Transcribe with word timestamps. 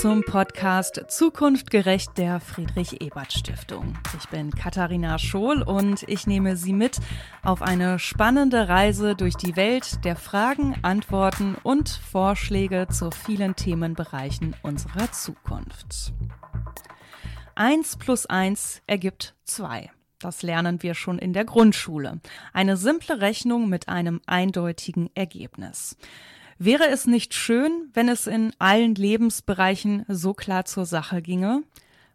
zum 0.00 0.22
Podcast 0.22 1.04
Zukunft 1.08 1.70
gerecht 1.70 2.18
der 2.18 2.38
Friedrich 2.38 3.00
Ebert 3.00 3.32
Stiftung. 3.32 3.96
Ich 4.18 4.28
bin 4.28 4.50
Katharina 4.50 5.18
Schohl 5.18 5.62
und 5.62 6.02
ich 6.06 6.26
nehme 6.26 6.56
Sie 6.56 6.74
mit 6.74 6.98
auf 7.42 7.62
eine 7.62 7.98
spannende 7.98 8.68
Reise 8.68 9.14
durch 9.14 9.36
die 9.36 9.56
Welt 9.56 10.04
der 10.04 10.16
Fragen, 10.16 10.76
Antworten 10.82 11.56
und 11.62 11.88
Vorschläge 11.88 12.88
zu 12.90 13.10
vielen 13.10 13.56
Themenbereichen 13.56 14.54
unserer 14.62 15.10
Zukunft. 15.12 16.12
Eins 17.54 17.96
plus 17.96 18.26
eins 18.26 18.82
ergibt 18.86 19.34
zwei. 19.44 19.90
Das 20.18 20.42
lernen 20.42 20.82
wir 20.82 20.94
schon 20.94 21.18
in 21.18 21.32
der 21.32 21.44
Grundschule. 21.44 22.20
Eine 22.52 22.76
simple 22.76 23.20
Rechnung 23.20 23.68
mit 23.68 23.88
einem 23.88 24.20
eindeutigen 24.26 25.10
Ergebnis. 25.14 25.96
Wäre 26.58 26.88
es 26.88 27.06
nicht 27.06 27.34
schön, 27.34 27.90
wenn 27.92 28.08
es 28.08 28.26
in 28.26 28.52
allen 28.58 28.94
Lebensbereichen 28.94 30.04
so 30.08 30.32
klar 30.32 30.64
zur 30.64 30.86
Sache 30.86 31.20
ginge? 31.20 31.62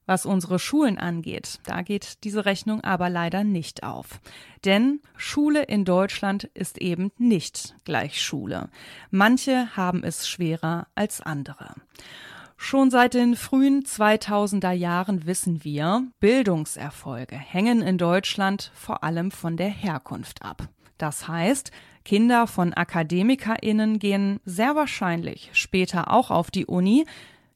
Was 0.08 0.26
unsere 0.26 0.58
Schulen 0.58 0.98
angeht, 0.98 1.60
da 1.66 1.84
geht 1.84 2.24
diese 2.24 2.46
Rechnung 2.46 2.84
aber 2.84 3.10
leider 3.10 3.44
nicht 3.44 3.84
auf. 3.84 4.20
Denn 4.66 5.00
Schule 5.16 5.64
in 5.64 5.86
Deutschland 5.86 6.46
ist 6.56 6.80
eben 6.80 7.12
nicht 7.20 7.76
gleich 7.86 8.20
Schule. 8.22 8.70
Manche 9.12 9.76
haben 9.78 10.04
es 10.04 10.28
schwerer 10.28 10.88
als 10.96 11.22
andere. 11.22 11.76
Schon 12.58 12.92
seit 12.92 13.14
den 13.14 13.36
frühen 13.36 13.84
2000er 13.84 14.72
Jahren 14.72 15.26
wissen 15.28 15.64
wir, 15.64 16.04
Bildungserfolge 16.20 17.36
hängen 17.36 17.82
in 17.82 17.98
Deutschland 17.98 18.72
vor 18.74 19.04
allem 19.04 19.32
von 19.32 19.56
der 19.56 19.70
Herkunft 19.70 20.42
ab. 20.44 20.68
Das 20.98 21.28
heißt, 21.28 21.72
Kinder 22.04 22.48
von 22.48 22.74
AkademikerInnen 22.74 24.00
gehen 24.00 24.40
sehr 24.46 24.76
wahrscheinlich 24.76 25.50
später 25.54 26.12
auch 26.12 26.32
auf 26.32 26.52
die 26.52 26.66
Uni, 26.66 27.06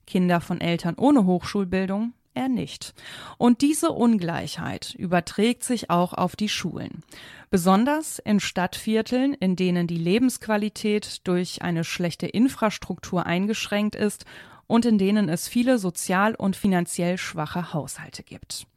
Kinder 0.06 0.40
von 0.42 0.62
Eltern 0.62 0.96
ohne 0.98 1.26
Hochschulbildung 1.26 2.14
eher 2.36 2.50
nicht. 2.50 2.94
Und 3.38 3.62
diese 3.62 3.92
Ungleichheit 3.92 4.94
überträgt 4.96 5.64
sich 5.64 5.90
auch 5.90 6.14
auf 6.14 6.36
die 6.36 6.50
Schulen. 6.50 7.04
Besonders 7.50 8.20
in 8.20 8.40
Stadtvierteln, 8.40 9.34
in 9.34 9.56
denen 9.56 9.88
die 9.88 9.98
Lebensqualität 9.98 11.22
durch 11.24 11.62
eine 11.62 11.84
schlechte 11.84 12.28
Infrastruktur 12.28 13.26
eingeschränkt 13.26 13.96
ist 13.96 14.26
und 14.68 14.86
in 14.86 14.98
denen 14.98 15.30
es 15.30 15.48
viele 15.48 15.78
sozial 15.78 16.36
und 16.36 16.56
finanziell 16.56 17.18
schwache 17.18 17.74
Haushalte 17.74 18.24
gibt. 18.24 18.68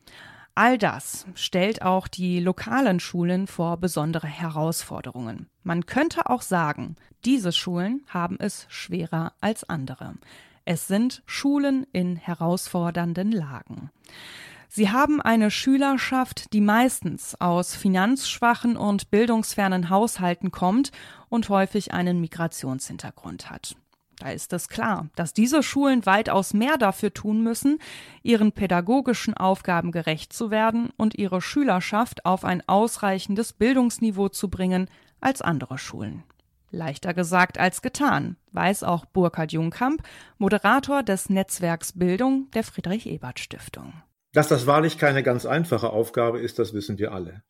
All 0.59 0.77
das 0.77 1.25
stellt 1.35 1.83
auch 1.83 2.09
die 2.09 2.41
lokalen 2.41 2.99
Schulen 2.99 3.47
vor 3.47 3.77
besondere 3.77 4.27
Herausforderungen. 4.27 5.49
Man 5.63 5.87
könnte 5.87 6.29
auch 6.29 6.43
sagen, 6.43 6.97
diese 7.25 7.53
Schulen 7.53 8.05
haben 8.09 8.39
es 8.41 8.67
schwerer 8.69 9.35
als 9.41 9.63
andere. 9.63 10.15
Es 10.65 10.89
sind 10.89 11.23
Schulen 11.27 11.87
in 11.93 12.17
herausfordernden 12.17 13.31
Lagen. 13.31 13.91
Sie 14.69 14.91
haben 14.91 15.21
eine 15.23 15.53
Schülerschaft, 15.53 16.53
die 16.53 16.61
meistens 16.61 17.41
aus 17.41 17.77
finanzschwachen 17.77 18.77
und 18.77 19.13
bildungsfernen 19.13 19.91
Haushalten 19.91 20.51
kommt 20.51 20.91
und 21.29 21.51
häufig 21.51 21.95
einen 21.95 22.21
Migrationshintergrund 22.21 23.49
hat. 23.49 23.77
Da 24.21 24.31
ist 24.33 24.53
es 24.53 24.69
klar, 24.69 25.09
dass 25.15 25.33
diese 25.33 25.63
Schulen 25.63 26.05
weitaus 26.05 26.53
mehr 26.53 26.77
dafür 26.77 27.15
tun 27.15 27.43
müssen, 27.43 27.79
ihren 28.23 28.51
pädagogischen 28.51 29.35
Aufgaben 29.35 29.93
gerecht 29.93 30.33
zu 30.33 30.51
werden 30.51 30.91
und 30.97 31.17
ihre 31.17 31.41
Schülerschaft 31.41 32.25
auf 32.25 32.45
ein 32.45 32.67
ausreichendes 32.67 33.53
Bildungsniveau 33.53 34.29
zu 34.29 34.51
bringen 34.51 34.91
als 35.21 35.41
andere 35.41 35.79
Schulen. 35.79 36.25
Leichter 36.71 37.15
gesagt 37.15 37.59
als 37.59 37.81
getan, 37.81 38.37
weiß 38.53 38.83
auch 38.83 39.07
Burkhard 39.07 39.53
Jungkamp, 39.53 40.03
Moderator 40.37 41.03
des 41.03 41.31
Netzwerks 41.31 41.93
Bildung 41.93 42.51
der 42.53 42.65
Friedrich 42.65 43.07
Ebert 43.07 43.39
Stiftung. 43.39 43.93
Dass 44.33 44.49
das 44.49 44.67
wahrlich 44.67 44.99
keine 44.99 45.23
ganz 45.23 45.47
einfache 45.47 45.91
Aufgabe 45.91 46.41
ist, 46.41 46.59
das 46.59 46.75
wissen 46.75 46.99
wir 46.99 47.13
alle. 47.13 47.43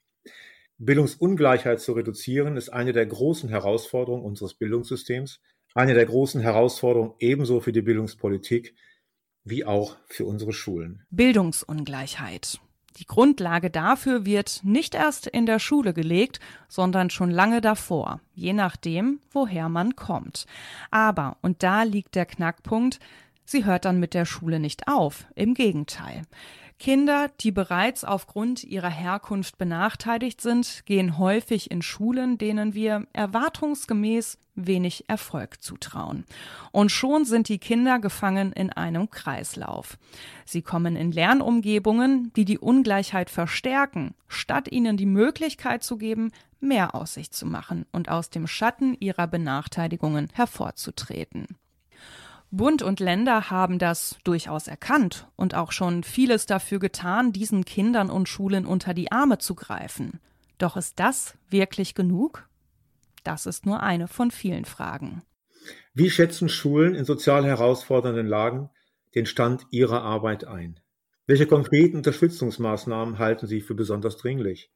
Bildungsungleichheit 0.76 1.80
zu 1.80 1.92
reduzieren, 1.92 2.56
ist 2.56 2.68
eine 2.68 2.92
der 2.92 3.06
großen 3.06 3.48
Herausforderungen 3.48 4.24
unseres 4.24 4.54
Bildungssystems 4.54 5.40
eine 5.78 5.94
der 5.94 6.06
großen 6.06 6.40
Herausforderungen 6.40 7.14
ebenso 7.20 7.60
für 7.60 7.70
die 7.70 7.82
Bildungspolitik 7.82 8.74
wie 9.44 9.64
auch 9.64 9.96
für 10.08 10.26
unsere 10.26 10.52
Schulen. 10.52 11.04
Bildungsungleichheit. 11.10 12.58
Die 12.96 13.06
Grundlage 13.06 13.70
dafür 13.70 14.26
wird 14.26 14.60
nicht 14.64 14.96
erst 14.96 15.28
in 15.28 15.46
der 15.46 15.60
Schule 15.60 15.94
gelegt, 15.94 16.40
sondern 16.66 17.10
schon 17.10 17.30
lange 17.30 17.60
davor, 17.60 18.20
je 18.34 18.52
nachdem, 18.52 19.20
woher 19.30 19.68
man 19.68 19.94
kommt. 19.94 20.46
Aber, 20.90 21.36
und 21.42 21.62
da 21.62 21.84
liegt 21.84 22.16
der 22.16 22.26
Knackpunkt, 22.26 22.98
sie 23.44 23.64
hört 23.64 23.84
dann 23.84 24.00
mit 24.00 24.14
der 24.14 24.24
Schule 24.24 24.58
nicht 24.58 24.88
auf, 24.88 25.26
im 25.36 25.54
Gegenteil. 25.54 26.22
Kinder, 26.78 27.28
die 27.40 27.50
bereits 27.50 28.04
aufgrund 28.04 28.62
ihrer 28.62 28.90
Herkunft 28.90 29.58
benachteiligt 29.58 30.40
sind, 30.40 30.84
gehen 30.86 31.18
häufig 31.18 31.70
in 31.70 31.82
Schulen, 31.82 32.38
denen 32.38 32.72
wir 32.72 33.06
erwartungsgemäß 33.12 34.38
wenig 34.54 35.08
Erfolg 35.08 35.60
zutrauen. 35.62 36.24
Und 36.70 36.90
schon 36.90 37.24
sind 37.24 37.48
die 37.48 37.58
Kinder 37.58 37.98
gefangen 37.98 38.52
in 38.52 38.70
einem 38.70 39.10
Kreislauf. 39.10 39.98
Sie 40.44 40.62
kommen 40.62 40.96
in 40.96 41.12
Lernumgebungen, 41.12 42.32
die 42.34 42.44
die 42.44 42.58
Ungleichheit 42.58 43.30
verstärken, 43.30 44.14
statt 44.28 44.70
ihnen 44.70 44.96
die 44.96 45.06
Möglichkeit 45.06 45.82
zu 45.82 45.96
geben, 45.96 46.30
mehr 46.60 46.94
aus 46.94 47.14
sich 47.14 47.30
zu 47.30 47.46
machen 47.46 47.86
und 47.92 48.08
aus 48.08 48.30
dem 48.30 48.46
Schatten 48.46 48.96
ihrer 48.98 49.26
Benachteiligungen 49.26 50.28
hervorzutreten. 50.32 51.46
Bund 52.50 52.82
und 52.82 52.98
Länder 52.98 53.50
haben 53.50 53.78
das 53.78 54.16
durchaus 54.24 54.68
erkannt 54.68 55.28
und 55.36 55.54
auch 55.54 55.70
schon 55.70 56.02
vieles 56.02 56.46
dafür 56.46 56.78
getan, 56.78 57.32
diesen 57.32 57.64
Kindern 57.64 58.10
und 58.10 58.28
Schulen 58.28 58.64
unter 58.64 58.94
die 58.94 59.12
Arme 59.12 59.38
zu 59.38 59.54
greifen. 59.54 60.18
Doch 60.56 60.76
ist 60.76 60.98
das 60.98 61.36
wirklich 61.50 61.94
genug? 61.94 62.48
Das 63.22 63.44
ist 63.44 63.66
nur 63.66 63.82
eine 63.82 64.08
von 64.08 64.30
vielen 64.30 64.64
Fragen. 64.64 65.22
Wie 65.92 66.08
schätzen 66.08 66.48
Schulen 66.48 66.94
in 66.94 67.04
sozial 67.04 67.44
herausfordernden 67.44 68.26
Lagen 68.26 68.70
den 69.14 69.26
Stand 69.26 69.66
ihrer 69.70 70.02
Arbeit 70.02 70.46
ein? 70.46 70.80
Welche 71.26 71.46
konkreten 71.46 71.98
Unterstützungsmaßnahmen 71.98 73.18
halten 73.18 73.46
Sie 73.46 73.60
für 73.60 73.74
besonders 73.74 74.16
dringlich? 74.16 74.70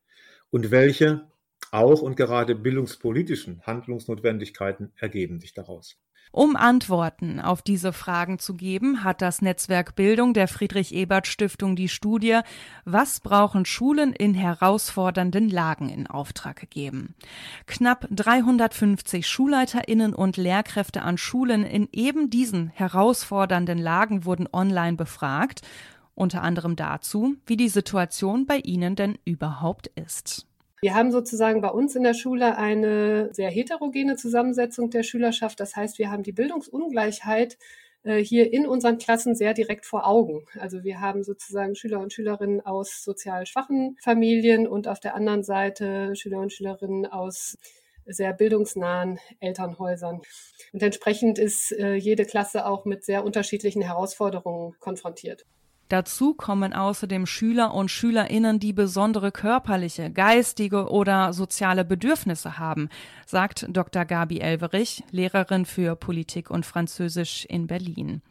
Und 0.50 0.70
welche 0.70 1.26
auch 1.70 2.02
und 2.02 2.16
gerade 2.16 2.54
bildungspolitischen 2.54 3.62
Handlungsnotwendigkeiten 3.62 4.92
ergeben 4.96 5.40
sich 5.40 5.54
daraus? 5.54 5.98
Um 6.34 6.56
Antworten 6.56 7.40
auf 7.40 7.60
diese 7.60 7.92
Fragen 7.92 8.38
zu 8.38 8.54
geben, 8.54 9.04
hat 9.04 9.20
das 9.20 9.42
Netzwerk 9.42 9.94
Bildung 9.94 10.32
der 10.32 10.48
Friedrich 10.48 10.94
Ebert 10.94 11.26
Stiftung 11.26 11.76
die 11.76 11.90
Studie 11.90 12.40
Was 12.86 13.20
brauchen 13.20 13.66
Schulen 13.66 14.14
in 14.14 14.32
herausfordernden 14.32 15.50
Lagen 15.50 15.90
in 15.90 16.06
Auftrag 16.06 16.58
gegeben. 16.58 17.14
Knapp 17.66 18.08
350 18.10 19.28
Schulleiterinnen 19.28 20.14
und 20.14 20.38
Lehrkräfte 20.38 21.02
an 21.02 21.18
Schulen 21.18 21.64
in 21.64 21.86
eben 21.92 22.30
diesen 22.30 22.68
herausfordernden 22.68 23.78
Lagen 23.78 24.24
wurden 24.24 24.48
online 24.50 24.96
befragt, 24.96 25.60
unter 26.14 26.42
anderem 26.42 26.76
dazu, 26.76 27.36
wie 27.44 27.58
die 27.58 27.68
Situation 27.68 28.46
bei 28.46 28.56
ihnen 28.56 28.96
denn 28.96 29.18
überhaupt 29.26 29.88
ist. 29.88 30.46
Wir 30.82 30.94
haben 30.94 31.12
sozusagen 31.12 31.60
bei 31.60 31.68
uns 31.68 31.94
in 31.94 32.02
der 32.02 32.12
Schule 32.12 32.56
eine 32.56 33.32
sehr 33.32 33.48
heterogene 33.48 34.16
Zusammensetzung 34.16 34.90
der 34.90 35.04
Schülerschaft. 35.04 35.60
Das 35.60 35.76
heißt, 35.76 36.00
wir 36.00 36.10
haben 36.10 36.24
die 36.24 36.32
Bildungsungleichheit 36.32 37.56
äh, 38.02 38.16
hier 38.16 38.52
in 38.52 38.66
unseren 38.66 38.98
Klassen 38.98 39.36
sehr 39.36 39.54
direkt 39.54 39.86
vor 39.86 40.08
Augen. 40.08 40.44
Also 40.58 40.82
wir 40.82 41.00
haben 41.00 41.22
sozusagen 41.22 41.76
Schüler 41.76 42.00
und 42.00 42.12
Schülerinnen 42.12 42.66
aus 42.66 43.04
sozial 43.04 43.46
schwachen 43.46 43.96
Familien 44.02 44.66
und 44.66 44.88
auf 44.88 44.98
der 44.98 45.14
anderen 45.14 45.44
Seite 45.44 46.16
Schüler 46.16 46.40
und 46.40 46.52
Schülerinnen 46.52 47.06
aus 47.06 47.56
sehr 48.04 48.32
bildungsnahen 48.32 49.20
Elternhäusern. 49.38 50.20
Und 50.72 50.82
entsprechend 50.82 51.38
ist 51.38 51.70
äh, 51.70 51.94
jede 51.94 52.24
Klasse 52.24 52.66
auch 52.66 52.84
mit 52.86 53.04
sehr 53.04 53.24
unterschiedlichen 53.24 53.82
Herausforderungen 53.82 54.74
konfrontiert. 54.80 55.46
Dazu 55.92 56.32
kommen 56.32 56.72
außerdem 56.72 57.26
Schüler 57.26 57.74
und 57.74 57.90
Schülerinnen, 57.90 58.58
die 58.58 58.72
besondere 58.72 59.30
körperliche, 59.30 60.10
geistige 60.10 60.88
oder 60.88 61.34
soziale 61.34 61.84
Bedürfnisse 61.84 62.58
haben, 62.58 62.88
sagt 63.26 63.66
Dr. 63.68 64.06
Gabi 64.06 64.38
Elverich, 64.38 65.04
Lehrerin 65.10 65.66
für 65.66 65.94
Politik 65.94 66.50
und 66.50 66.64
Französisch 66.64 67.44
in 67.44 67.66
Berlin. 67.66 68.22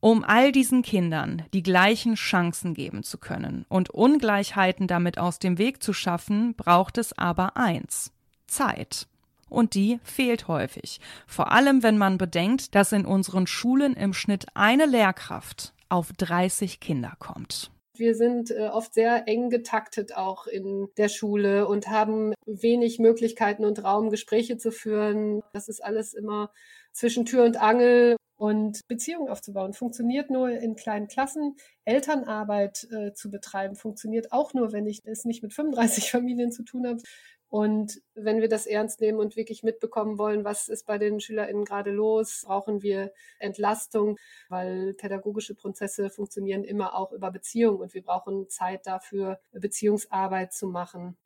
Um 0.00 0.24
all 0.24 0.50
diesen 0.50 0.80
Kindern 0.80 1.42
die 1.52 1.62
gleichen 1.62 2.14
Chancen 2.14 2.72
geben 2.72 3.02
zu 3.02 3.18
können 3.18 3.66
und 3.68 3.90
Ungleichheiten 3.90 4.86
damit 4.86 5.18
aus 5.18 5.38
dem 5.38 5.58
Weg 5.58 5.82
zu 5.82 5.92
schaffen, 5.92 6.54
braucht 6.54 6.96
es 6.96 7.18
aber 7.18 7.58
eins 7.58 8.12
Zeit. 8.46 9.08
Und 9.50 9.74
die 9.74 10.00
fehlt 10.04 10.48
häufig. 10.48 11.00
Vor 11.26 11.52
allem, 11.52 11.82
wenn 11.82 11.98
man 11.98 12.16
bedenkt, 12.16 12.74
dass 12.74 12.92
in 12.92 13.04
unseren 13.04 13.46
Schulen 13.46 13.92
im 13.92 14.14
Schnitt 14.14 14.46
eine 14.54 14.86
Lehrkraft 14.86 15.74
auf 15.92 16.12
30 16.14 16.80
Kinder 16.80 17.12
kommt. 17.18 17.70
Wir 17.94 18.14
sind 18.14 18.50
äh, 18.50 18.68
oft 18.68 18.94
sehr 18.94 19.28
eng 19.28 19.50
getaktet 19.50 20.16
auch 20.16 20.46
in 20.46 20.88
der 20.96 21.10
Schule 21.10 21.68
und 21.68 21.88
haben 21.88 22.32
wenig 22.46 22.98
Möglichkeiten 22.98 23.66
und 23.66 23.84
Raum, 23.84 24.08
Gespräche 24.08 24.56
zu 24.56 24.72
führen. 24.72 25.42
Das 25.52 25.68
ist 25.68 25.84
alles 25.84 26.14
immer 26.14 26.50
zwischen 26.92 27.26
Tür 27.26 27.44
und 27.44 27.60
Angel. 27.60 28.16
Und 28.36 28.80
Beziehungen 28.88 29.28
aufzubauen 29.28 29.74
funktioniert 29.74 30.30
nur 30.30 30.50
in 30.50 30.74
kleinen 30.74 31.06
Klassen. 31.06 31.54
Elternarbeit 31.84 32.88
äh, 32.90 33.12
zu 33.12 33.30
betreiben 33.30 33.76
funktioniert 33.76 34.32
auch 34.32 34.54
nur, 34.54 34.72
wenn 34.72 34.86
ich 34.86 35.00
es 35.04 35.26
nicht 35.26 35.42
mit 35.42 35.52
35 35.52 36.10
Familien 36.10 36.50
zu 36.50 36.64
tun 36.64 36.86
habe. 36.86 37.02
Und 37.52 38.00
wenn 38.14 38.40
wir 38.40 38.48
das 38.48 38.64
ernst 38.64 39.02
nehmen 39.02 39.18
und 39.18 39.36
wirklich 39.36 39.62
mitbekommen 39.62 40.16
wollen, 40.16 40.42
was 40.42 40.68
ist 40.68 40.86
bei 40.86 40.96
den 40.96 41.20
SchülerInnen 41.20 41.66
gerade 41.66 41.90
los, 41.90 42.44
brauchen 42.46 42.80
wir 42.80 43.12
Entlastung, 43.38 44.16
weil 44.48 44.94
pädagogische 44.94 45.54
Prozesse 45.54 46.08
funktionieren 46.08 46.64
immer 46.64 46.94
auch 46.94 47.12
über 47.12 47.30
Beziehungen 47.30 47.82
und 47.82 47.92
wir 47.92 48.00
brauchen 48.00 48.48
Zeit 48.48 48.86
dafür, 48.86 49.38
Beziehungsarbeit 49.52 50.54
zu 50.54 50.66
machen 50.66 51.18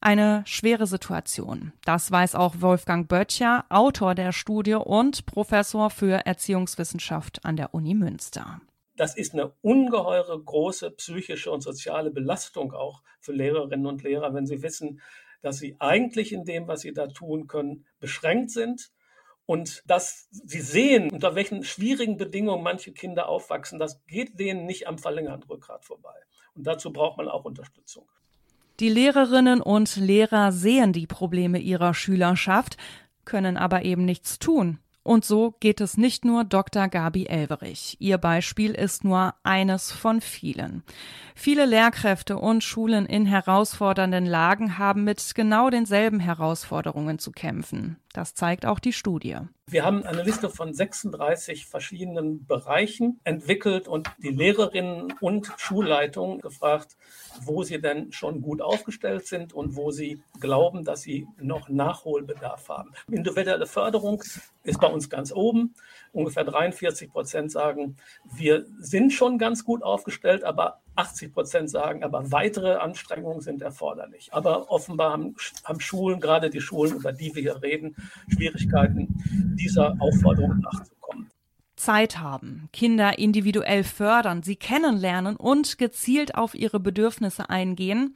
eine 0.00 0.42
schwere 0.44 0.86
Situation. 0.86 1.72
Das 1.86 2.10
weiß 2.10 2.34
auch 2.34 2.56
Wolfgang 2.58 3.08
Böttcher, 3.08 3.64
Autor 3.70 4.14
der 4.14 4.32
Studie 4.32 4.74
und 4.74 5.24
Professor 5.24 5.88
für 5.88 6.26
Erziehungswissenschaft 6.26 7.42
an 7.44 7.56
der 7.56 7.72
Uni 7.72 7.94
Münster. 7.94 8.60
Das 8.96 9.16
ist 9.16 9.32
eine 9.32 9.54
ungeheure 9.62 10.38
große 10.38 10.90
psychische 10.90 11.50
und 11.50 11.62
soziale 11.62 12.10
Belastung 12.10 12.72
auch 12.74 13.02
für 13.18 13.32
Lehrerinnen 13.32 13.86
und 13.86 14.02
Lehrer, 14.02 14.34
wenn 14.34 14.46
sie 14.46 14.62
wissen, 14.62 15.00
dass 15.44 15.58
sie 15.58 15.76
eigentlich 15.78 16.32
in 16.32 16.44
dem, 16.44 16.66
was 16.66 16.80
sie 16.80 16.92
da 16.92 17.06
tun 17.06 17.46
können, 17.46 17.84
beschränkt 18.00 18.50
sind 18.50 18.90
und 19.46 19.82
dass 19.86 20.28
sie 20.30 20.60
sehen, 20.60 21.10
unter 21.10 21.34
welchen 21.34 21.64
schwierigen 21.64 22.16
Bedingungen 22.16 22.62
manche 22.62 22.92
Kinder 22.92 23.28
aufwachsen. 23.28 23.78
Das 23.78 24.04
geht 24.06 24.38
denen 24.38 24.64
nicht 24.64 24.86
am 24.86 24.98
verlängerten 24.98 25.44
Rückgrat 25.44 25.84
vorbei. 25.84 26.14
Und 26.54 26.66
dazu 26.66 26.92
braucht 26.92 27.18
man 27.18 27.28
auch 27.28 27.44
Unterstützung. 27.44 28.08
Die 28.80 28.88
Lehrerinnen 28.88 29.60
und 29.60 29.96
Lehrer 29.96 30.50
sehen 30.50 30.92
die 30.92 31.06
Probleme 31.06 31.58
ihrer 31.58 31.94
Schülerschaft, 31.94 32.76
können 33.24 33.56
aber 33.56 33.84
eben 33.84 34.04
nichts 34.04 34.38
tun. 34.38 34.78
Und 35.04 35.26
so 35.26 35.54
geht 35.60 35.82
es 35.82 35.98
nicht 35.98 36.24
nur 36.24 36.44
Dr. 36.44 36.88
Gabi 36.88 37.26
Elverich. 37.26 37.98
Ihr 38.00 38.16
Beispiel 38.16 38.72
ist 38.72 39.04
nur 39.04 39.34
eines 39.42 39.92
von 39.92 40.22
vielen. 40.22 40.82
Viele 41.34 41.66
Lehrkräfte 41.66 42.38
und 42.38 42.64
Schulen 42.64 43.04
in 43.04 43.26
herausfordernden 43.26 44.24
Lagen 44.24 44.78
haben 44.78 45.04
mit 45.04 45.34
genau 45.34 45.68
denselben 45.68 46.20
Herausforderungen 46.20 47.18
zu 47.18 47.32
kämpfen. 47.32 47.98
Das 48.14 48.32
zeigt 48.32 48.64
auch 48.64 48.78
die 48.78 48.92
Studie. 48.92 49.38
Wir 49.66 49.84
haben 49.84 50.04
eine 50.04 50.22
Liste 50.22 50.48
von 50.48 50.72
36 50.72 51.66
verschiedenen 51.66 52.46
Bereichen 52.46 53.18
entwickelt 53.24 53.88
und 53.88 54.08
die 54.18 54.30
Lehrerinnen 54.30 55.14
und 55.20 55.52
Schulleitungen 55.56 56.40
gefragt, 56.40 56.96
wo 57.42 57.64
sie 57.64 57.80
denn 57.80 58.12
schon 58.12 58.40
gut 58.40 58.62
aufgestellt 58.62 59.26
sind 59.26 59.52
und 59.52 59.74
wo 59.74 59.90
sie 59.90 60.22
glauben, 60.38 60.84
dass 60.84 61.02
sie 61.02 61.26
noch 61.40 61.68
Nachholbedarf 61.68 62.68
haben. 62.68 62.92
Individuelle 63.10 63.66
Förderung 63.66 64.22
ist 64.62 64.80
bei 64.80 64.86
uns 64.86 65.10
ganz 65.10 65.32
oben. 65.32 65.74
Ungefähr 66.12 66.44
43 66.44 67.10
Prozent 67.10 67.50
sagen, 67.50 67.96
wir 68.32 68.64
sind 68.78 69.12
schon 69.12 69.38
ganz 69.38 69.64
gut 69.64 69.82
aufgestellt, 69.82 70.44
aber 70.44 70.83
80 70.96 71.32
Prozent 71.32 71.70
sagen, 71.70 72.04
aber 72.04 72.30
weitere 72.30 72.74
Anstrengungen 72.74 73.40
sind 73.40 73.62
erforderlich. 73.62 74.32
Aber 74.32 74.70
offenbar 74.70 75.12
haben, 75.12 75.34
haben, 75.64 75.80
Schulen, 75.80 76.20
gerade 76.20 76.50
die 76.50 76.60
Schulen, 76.60 76.96
über 76.96 77.12
die 77.12 77.34
wir 77.34 77.42
hier 77.42 77.62
reden, 77.62 77.96
Schwierigkeiten, 78.28 79.08
dieser 79.58 79.96
Aufforderung 80.00 80.60
nachzukommen. 80.60 81.30
Zeit 81.76 82.18
haben, 82.18 82.68
Kinder 82.72 83.18
individuell 83.18 83.84
fördern, 83.84 84.42
sie 84.42 84.56
kennenlernen 84.56 85.36
und 85.36 85.78
gezielt 85.78 86.34
auf 86.34 86.54
ihre 86.54 86.80
Bedürfnisse 86.80 87.50
eingehen, 87.50 88.14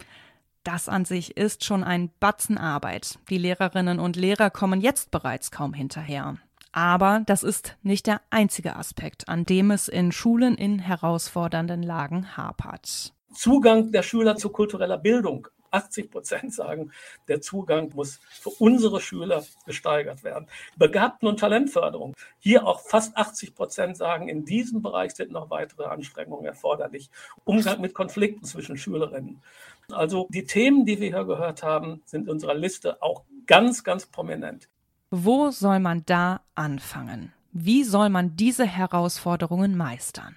das 0.64 0.88
an 0.88 1.04
sich 1.04 1.36
ist 1.36 1.64
schon 1.64 1.82
ein 1.82 2.10
Batzen 2.20 2.58
Arbeit. 2.58 3.18
Die 3.30 3.38
Lehrerinnen 3.38 3.98
und 3.98 4.16
Lehrer 4.16 4.50
kommen 4.50 4.80
jetzt 4.80 5.10
bereits 5.10 5.50
kaum 5.50 5.72
hinterher. 5.72 6.36
Aber 6.72 7.22
das 7.26 7.42
ist 7.42 7.76
nicht 7.82 8.06
der 8.06 8.20
einzige 8.30 8.76
Aspekt, 8.76 9.28
an 9.28 9.44
dem 9.44 9.70
es 9.70 9.88
in 9.88 10.12
Schulen 10.12 10.56
in 10.56 10.78
herausfordernden 10.78 11.82
Lagen 11.82 12.36
hapert. 12.36 13.12
Zugang 13.34 13.92
der 13.92 14.02
Schüler 14.02 14.36
zu 14.36 14.50
kultureller 14.50 14.98
Bildung. 14.98 15.48
80 15.70 16.10
Prozent 16.10 16.54
sagen, 16.54 16.92
der 17.28 17.40
Zugang 17.40 17.92
muss 17.94 18.20
für 18.30 18.50
unsere 18.50 19.00
Schüler 19.00 19.44
gesteigert 19.66 20.24
werden. 20.24 20.48
Begabten- 20.76 21.28
und 21.28 21.40
Talentförderung. 21.40 22.14
Hier 22.38 22.66
auch 22.66 22.80
fast 22.80 23.16
80 23.16 23.54
Prozent 23.54 23.96
sagen, 23.96 24.28
in 24.28 24.44
diesem 24.44 24.82
Bereich 24.82 25.14
sind 25.14 25.30
noch 25.30 25.50
weitere 25.50 25.84
Anstrengungen 25.84 26.46
erforderlich. 26.46 27.10
Umgang 27.44 27.80
mit 27.80 27.94
Konflikten 27.94 28.44
zwischen 28.44 28.76
Schülerinnen. 28.76 29.42
Also 29.90 30.26
die 30.30 30.44
Themen, 30.44 30.84
die 30.84 31.00
wir 31.00 31.08
hier 31.08 31.24
gehört 31.24 31.62
haben, 31.62 32.02
sind 32.04 32.24
in 32.24 32.30
unserer 32.30 32.54
Liste 32.54 33.02
auch 33.02 33.24
ganz, 33.46 33.84
ganz 33.84 34.06
prominent. 34.06 34.68
Wo 35.10 35.50
soll 35.50 35.80
man 35.80 36.02
da 36.04 36.42
anfangen? 36.54 37.32
Wie 37.52 37.82
soll 37.82 38.10
man 38.10 38.36
diese 38.36 38.66
Herausforderungen 38.66 39.74
meistern? 39.74 40.36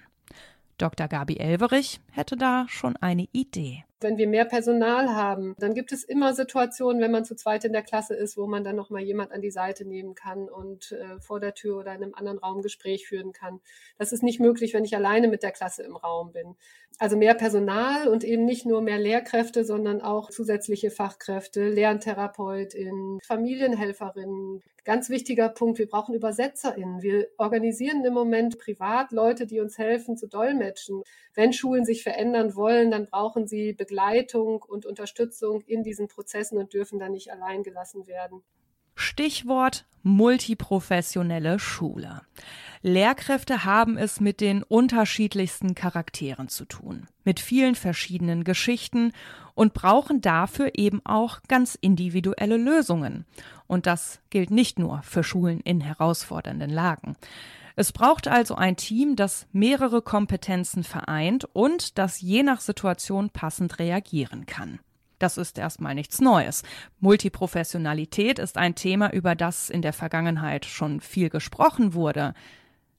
Dr. 0.78 1.08
Gabi 1.08 1.36
Elverich 1.36 2.00
hätte 2.10 2.36
da 2.38 2.64
schon 2.68 2.96
eine 2.96 3.28
Idee 3.32 3.84
wenn 4.02 4.18
wir 4.18 4.28
mehr 4.28 4.44
Personal 4.44 5.14
haben, 5.14 5.54
dann 5.58 5.74
gibt 5.74 5.92
es 5.92 6.04
immer 6.04 6.34
Situationen, 6.34 7.00
wenn 7.00 7.10
man 7.10 7.24
zu 7.24 7.34
zweit 7.34 7.64
in 7.64 7.72
der 7.72 7.82
Klasse 7.82 8.14
ist, 8.14 8.36
wo 8.36 8.46
man 8.46 8.64
dann 8.64 8.76
noch 8.76 8.90
mal 8.90 9.02
jemand 9.02 9.32
an 9.32 9.40
die 9.40 9.50
Seite 9.50 9.84
nehmen 9.84 10.14
kann 10.14 10.48
und 10.48 10.92
äh, 10.92 11.20
vor 11.20 11.40
der 11.40 11.54
Tür 11.54 11.78
oder 11.78 11.94
in 11.94 12.02
einem 12.02 12.14
anderen 12.14 12.38
Raum 12.38 12.62
Gespräch 12.62 13.06
führen 13.06 13.32
kann. 13.32 13.60
Das 13.98 14.12
ist 14.12 14.22
nicht 14.22 14.40
möglich, 14.40 14.74
wenn 14.74 14.84
ich 14.84 14.96
alleine 14.96 15.28
mit 15.28 15.42
der 15.42 15.52
Klasse 15.52 15.82
im 15.82 15.96
Raum 15.96 16.32
bin. 16.32 16.56
Also 16.98 17.16
mehr 17.16 17.34
Personal 17.34 18.08
und 18.08 18.22
eben 18.22 18.44
nicht 18.44 18.66
nur 18.66 18.82
mehr 18.82 18.98
Lehrkräfte, 18.98 19.64
sondern 19.64 20.02
auch 20.02 20.30
zusätzliche 20.30 20.90
Fachkräfte, 20.90 21.68
Lerntherapeutinnen, 21.68 23.18
Familienhelferinnen. 23.24 24.62
Ganz 24.84 25.10
wichtiger 25.10 25.48
Punkt, 25.48 25.78
wir 25.78 25.88
brauchen 25.88 26.14
ÜbersetzerInnen. 26.14 27.02
Wir 27.02 27.28
organisieren 27.38 28.04
im 28.04 28.14
Moment 28.14 28.58
privat 28.58 29.12
Leute, 29.12 29.46
die 29.46 29.60
uns 29.60 29.78
helfen 29.78 30.16
zu 30.16 30.26
dolmetschen. 30.26 31.02
Wenn 31.34 31.52
Schulen 31.52 31.84
sich 31.84 32.02
verändern 32.02 32.56
wollen, 32.56 32.90
dann 32.90 33.06
brauchen 33.06 33.46
sie 33.46 33.72
Begleitung 33.72 33.91
Begleitung 33.92 34.62
und 34.62 34.86
Unterstützung 34.86 35.60
in 35.66 35.82
diesen 35.82 36.08
Prozessen 36.08 36.56
und 36.56 36.72
dürfen 36.72 36.98
da 36.98 37.10
nicht 37.10 37.30
allein 37.30 37.62
gelassen 37.62 38.06
werden. 38.06 38.42
Stichwort 38.94 39.84
multiprofessionelle 40.02 41.58
Schule. 41.58 42.22
Lehrkräfte 42.80 43.66
haben 43.66 43.98
es 43.98 44.18
mit 44.18 44.40
den 44.40 44.62
unterschiedlichsten 44.62 45.74
Charakteren 45.74 46.48
zu 46.48 46.64
tun, 46.64 47.06
mit 47.22 47.38
vielen 47.38 47.74
verschiedenen 47.74 48.44
Geschichten 48.44 49.12
und 49.54 49.74
brauchen 49.74 50.22
dafür 50.22 50.70
eben 50.74 51.02
auch 51.04 51.40
ganz 51.46 51.76
individuelle 51.78 52.56
Lösungen. 52.56 53.26
Und 53.66 53.86
das 53.86 54.20
gilt 54.30 54.50
nicht 54.50 54.78
nur 54.78 55.02
für 55.02 55.22
Schulen 55.22 55.60
in 55.60 55.82
herausfordernden 55.82 56.70
Lagen. 56.70 57.14
Es 57.76 57.92
braucht 57.92 58.28
also 58.28 58.54
ein 58.54 58.76
Team, 58.76 59.16
das 59.16 59.46
mehrere 59.52 60.02
Kompetenzen 60.02 60.84
vereint 60.84 61.44
und 61.52 61.98
das 61.98 62.20
je 62.20 62.42
nach 62.42 62.60
Situation 62.60 63.30
passend 63.30 63.78
reagieren 63.78 64.46
kann. 64.46 64.80
Das 65.18 65.36
ist 65.38 65.56
erstmal 65.56 65.94
nichts 65.94 66.20
Neues. 66.20 66.64
Multiprofessionalität 66.98 68.40
ist 68.40 68.58
ein 68.58 68.74
Thema, 68.74 69.12
über 69.12 69.36
das 69.36 69.70
in 69.70 69.80
der 69.80 69.92
Vergangenheit 69.92 70.64
schon 70.64 71.00
viel 71.00 71.30
gesprochen 71.30 71.94
wurde. 71.94 72.34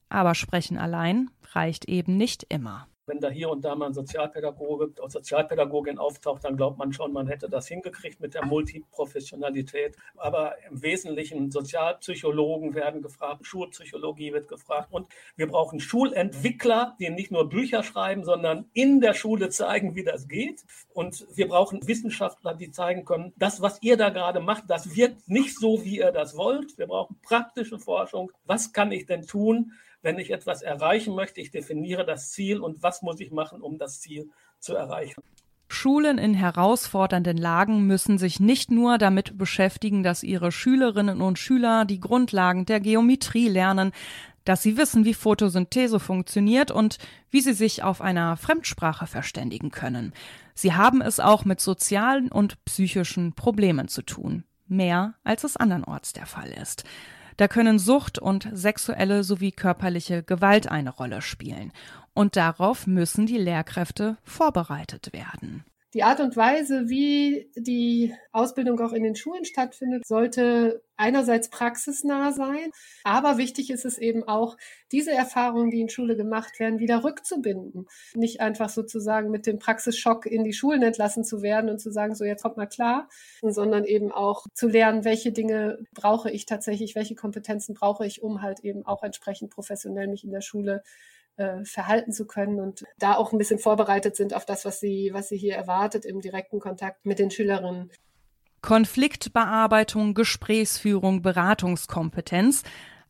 Aber 0.08 0.34
sprechen 0.34 0.78
allein 0.78 1.30
reicht 1.52 1.84
eben 1.84 2.16
nicht 2.16 2.46
immer. 2.48 2.88
Wenn 3.06 3.20
da 3.20 3.28
hier 3.28 3.50
und 3.50 3.64
da 3.64 3.74
mal 3.74 3.86
ein 3.86 3.94
Sozialpädagoge 3.94 4.92
oder 4.98 5.10
Sozialpädagogin 5.10 5.98
auftaucht, 5.98 6.44
dann 6.44 6.56
glaubt 6.56 6.78
man 6.78 6.92
schon, 6.92 7.12
man 7.12 7.26
hätte 7.26 7.48
das 7.48 7.68
hingekriegt 7.68 8.20
mit 8.20 8.34
der 8.34 8.46
Multiprofessionalität. 8.46 9.96
Aber 10.16 10.54
im 10.70 10.82
Wesentlichen 10.82 11.50
Sozialpsychologen 11.50 12.74
werden 12.74 13.02
gefragt, 13.02 13.46
Schulpsychologie 13.46 14.32
wird 14.32 14.48
gefragt. 14.48 14.88
Und 14.90 15.08
wir 15.36 15.48
brauchen 15.48 15.80
Schulentwickler, 15.80 16.96
die 16.98 17.10
nicht 17.10 17.30
nur 17.30 17.48
Bücher 17.48 17.82
schreiben, 17.82 18.24
sondern 18.24 18.70
in 18.72 19.00
der 19.00 19.12
Schule 19.14 19.50
zeigen, 19.50 19.94
wie 19.94 20.04
das 20.04 20.26
geht. 20.26 20.64
Und 20.94 21.26
wir 21.34 21.48
brauchen 21.48 21.86
Wissenschaftler, 21.86 22.54
die 22.54 22.70
zeigen 22.70 23.04
können, 23.04 23.34
das, 23.36 23.60
was 23.60 23.82
ihr 23.82 23.96
da 23.96 24.08
gerade 24.08 24.40
macht, 24.40 24.64
das 24.68 24.96
wirkt 24.96 25.28
nicht 25.28 25.58
so, 25.58 25.84
wie 25.84 25.98
ihr 25.98 26.12
das 26.12 26.36
wollt. 26.36 26.78
Wir 26.78 26.86
brauchen 26.86 27.16
praktische 27.22 27.78
Forschung. 27.78 28.32
Was 28.44 28.72
kann 28.72 28.92
ich 28.92 29.06
denn 29.06 29.26
tun? 29.26 29.72
Wenn 30.04 30.18
ich 30.18 30.30
etwas 30.30 30.62
erreichen 30.62 31.14
möchte, 31.14 31.40
ich 31.40 31.50
definiere 31.50 32.04
das 32.04 32.30
Ziel 32.30 32.60
und 32.60 32.82
was 32.82 33.02
muss 33.02 33.18
ich 33.20 33.32
machen, 33.32 33.60
um 33.60 33.78
das 33.78 34.00
Ziel 34.00 34.30
zu 34.60 34.74
erreichen. 34.74 35.22
Schulen 35.66 36.18
in 36.18 36.34
herausfordernden 36.34 37.36
Lagen 37.38 37.86
müssen 37.86 38.18
sich 38.18 38.38
nicht 38.38 38.70
nur 38.70 38.98
damit 38.98 39.36
beschäftigen, 39.38 40.02
dass 40.02 40.22
ihre 40.22 40.52
Schülerinnen 40.52 41.20
und 41.20 41.38
Schüler 41.38 41.84
die 41.84 42.00
Grundlagen 42.00 42.66
der 42.66 42.80
Geometrie 42.80 43.48
lernen, 43.48 43.92
dass 44.44 44.62
sie 44.62 44.76
wissen, 44.76 45.04
wie 45.06 45.14
Photosynthese 45.14 45.98
funktioniert 45.98 46.70
und 46.70 46.98
wie 47.30 47.40
sie 47.40 47.54
sich 47.54 47.82
auf 47.82 48.02
einer 48.02 48.36
Fremdsprache 48.36 49.06
verständigen 49.06 49.70
können. 49.70 50.12
Sie 50.54 50.74
haben 50.74 51.00
es 51.00 51.18
auch 51.18 51.44
mit 51.44 51.60
sozialen 51.60 52.30
und 52.30 52.62
psychischen 52.66 53.34
Problemen 53.34 53.88
zu 53.88 54.02
tun. 54.02 54.44
Mehr 54.66 55.14
als 55.24 55.44
es 55.44 55.56
andernorts 55.56 56.12
der 56.12 56.26
Fall 56.26 56.50
ist. 56.50 56.84
Da 57.36 57.48
können 57.48 57.78
Sucht 57.78 58.18
und 58.18 58.48
sexuelle 58.52 59.24
sowie 59.24 59.52
körperliche 59.52 60.22
Gewalt 60.22 60.68
eine 60.68 60.90
Rolle 60.90 61.22
spielen. 61.22 61.72
Und 62.12 62.36
darauf 62.36 62.86
müssen 62.86 63.26
die 63.26 63.38
Lehrkräfte 63.38 64.16
vorbereitet 64.22 65.12
werden. 65.12 65.64
Die 65.94 66.02
Art 66.02 66.18
und 66.18 66.36
Weise, 66.36 66.88
wie 66.88 67.48
die 67.54 68.12
Ausbildung 68.32 68.80
auch 68.80 68.92
in 68.92 69.04
den 69.04 69.14
Schulen 69.14 69.44
stattfindet, 69.44 70.04
sollte 70.04 70.82
einerseits 70.96 71.50
praxisnah 71.50 72.32
sein, 72.32 72.70
aber 73.04 73.38
wichtig 73.38 73.70
ist 73.70 73.84
es 73.84 73.98
eben 73.98 74.24
auch, 74.24 74.56
diese 74.90 75.12
Erfahrungen, 75.12 75.70
die 75.70 75.80
in 75.80 75.88
Schule 75.88 76.16
gemacht 76.16 76.58
werden, 76.58 76.78
wieder 76.78 77.04
rückzubinden. 77.04 77.86
Nicht 78.14 78.40
einfach 78.40 78.68
sozusagen 78.68 79.30
mit 79.30 79.46
dem 79.46 79.58
Praxisschock 79.58 80.26
in 80.26 80.44
die 80.44 80.52
Schulen 80.52 80.82
entlassen 80.82 81.24
zu 81.24 81.42
werden 81.42 81.70
und 81.70 81.78
zu 81.78 81.90
sagen, 81.90 82.14
so 82.14 82.24
jetzt 82.24 82.42
kommt 82.42 82.56
mal 82.56 82.66
klar, 82.66 83.08
sondern 83.42 83.84
eben 83.84 84.10
auch 84.10 84.46
zu 84.54 84.68
lernen, 84.68 85.04
welche 85.04 85.32
Dinge 85.32 85.78
brauche 85.92 86.30
ich 86.30 86.46
tatsächlich, 86.46 86.94
welche 86.94 87.14
Kompetenzen 87.14 87.74
brauche 87.74 88.04
ich, 88.04 88.22
um 88.22 88.42
halt 88.42 88.60
eben 88.60 88.84
auch 88.84 89.02
entsprechend 89.02 89.50
professionell 89.50 90.08
mich 90.08 90.24
in 90.24 90.32
der 90.32 90.42
Schule 90.42 90.82
äh, 91.36 91.64
verhalten 91.64 92.12
zu 92.12 92.26
können 92.26 92.60
und 92.60 92.84
da 92.98 93.14
auch 93.14 93.32
ein 93.32 93.38
bisschen 93.38 93.58
vorbereitet 93.58 94.16
sind 94.16 94.34
auf 94.34 94.44
das, 94.44 94.64
was 94.64 94.80
sie, 94.80 95.10
was 95.12 95.28
sie 95.28 95.36
hier 95.36 95.54
erwartet 95.54 96.04
im 96.04 96.20
direkten 96.20 96.60
Kontakt 96.60 97.06
mit 97.06 97.18
den 97.18 97.30
Schülerinnen. 97.30 97.90
Konfliktbearbeitung, 98.62 100.14
Gesprächsführung, 100.14 101.22
Beratungskompetenz. 101.22 102.62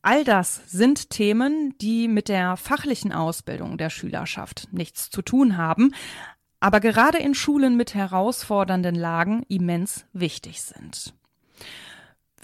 All 0.03 0.25
das 0.25 0.63
sind 0.67 1.11
Themen, 1.11 1.75
die 1.81 2.09
mit 2.09 2.29
der 2.29 2.57
fachlichen 2.57 3.13
Ausbildung 3.13 3.79
der 3.79 3.89
Schülerschaft 3.89 4.69
nichts 4.73 5.11
zu 5.11 5.23
tun 5.23 5.57
haben, 5.57 5.95
aber 6.61 6.81
gerade 6.81 7.19
in 7.19 7.35
Schulen 7.35 7.77
mit 7.77 7.95
herausfordernden 7.95 8.95
Lagen 8.95 9.45
immens 9.49 10.07
wichtig 10.13 10.63
sind. 10.63 11.15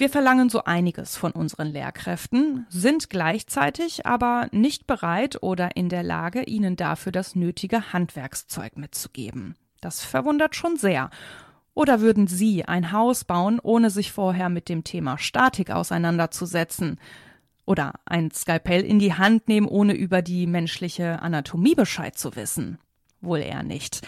Wir 0.01 0.09
verlangen 0.09 0.49
so 0.49 0.65
einiges 0.65 1.19
von 1.19 1.31
unseren 1.33 1.67
Lehrkräften, 1.67 2.65
sind 2.71 3.11
gleichzeitig 3.11 4.07
aber 4.07 4.49
nicht 4.51 4.87
bereit 4.87 5.43
oder 5.43 5.77
in 5.77 5.91
der 5.91 6.03
Lage, 6.03 6.45
ihnen 6.45 6.75
dafür 6.75 7.13
das 7.13 7.35
nötige 7.35 7.93
Handwerkszeug 7.93 8.79
mitzugeben. 8.79 9.57
Das 9.83 10.03
verwundert 10.03 10.57
schon 10.57 10.79
sehr. 10.79 11.11
Oder 11.75 12.01
würden 12.01 12.29
Sie 12.29 12.65
ein 12.65 12.93
Haus 12.93 13.25
bauen, 13.25 13.61
ohne 13.63 13.91
sich 13.91 14.11
vorher 14.11 14.49
mit 14.49 14.71
dem 14.71 14.85
Thema 14.85 15.19
Statik 15.19 15.71
auseinanderzusetzen? 15.71 16.99
Oder 17.67 17.93
ein 18.07 18.31
Skalpell 18.31 18.81
in 18.87 19.01
die 19.01 19.13
Hand 19.13 19.49
nehmen, 19.49 19.69
ohne 19.69 19.93
über 19.93 20.23
die 20.23 20.47
menschliche 20.47 21.21
Anatomie 21.21 21.75
Bescheid 21.75 22.17
zu 22.17 22.37
wissen? 22.37 22.79
Wohl 23.21 23.41
eher 23.41 23.65
nicht. 23.65 24.01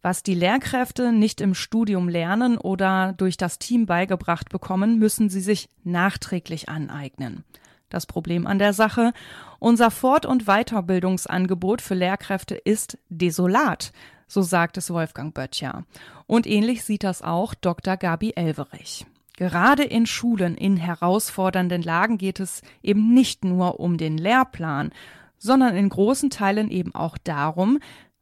Was 0.00 0.22
die 0.22 0.34
Lehrkräfte 0.34 1.12
nicht 1.12 1.40
im 1.40 1.54
Studium 1.54 2.08
lernen 2.08 2.56
oder 2.56 3.14
durch 3.16 3.36
das 3.36 3.58
Team 3.58 3.86
beigebracht 3.86 4.48
bekommen, 4.48 4.98
müssen 4.98 5.28
sie 5.28 5.40
sich 5.40 5.68
nachträglich 5.82 6.68
aneignen. 6.68 7.44
Das 7.88 8.06
Problem 8.06 8.46
an 8.46 8.58
der 8.58 8.72
Sache, 8.72 9.12
unser 9.58 9.90
Fort- 9.90 10.26
und 10.26 10.44
Weiterbildungsangebot 10.44 11.82
für 11.82 11.94
Lehrkräfte 11.94 12.54
ist 12.54 12.98
desolat, 13.08 13.92
so 14.28 14.42
sagt 14.42 14.76
es 14.76 14.90
Wolfgang 14.90 15.34
Böttcher. 15.34 15.84
Und 16.26 16.46
ähnlich 16.46 16.84
sieht 16.84 17.02
das 17.02 17.22
auch 17.22 17.54
Dr. 17.54 17.96
Gabi 17.96 18.34
Elverich. 18.36 19.06
Gerade 19.36 19.84
in 19.84 20.04
Schulen 20.04 20.56
in 20.56 20.76
herausfordernden 20.76 21.82
Lagen 21.82 22.18
geht 22.18 22.40
es 22.40 22.60
eben 22.82 23.14
nicht 23.14 23.44
nur 23.44 23.80
um 23.80 23.96
den 23.96 24.18
Lehrplan, 24.18 24.90
sondern 25.38 25.76
in 25.76 25.88
großen 25.88 26.28
Teilen 26.28 26.70
eben 26.70 26.94
auch 26.94 27.16
darum, 27.18 27.78